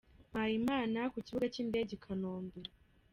Mpayimana 0.31 0.99
ku 1.11 1.17
kibuga 1.25 1.45
cy’indege 1.53 1.91
i 1.95 2.01
Kanombe 2.03 2.59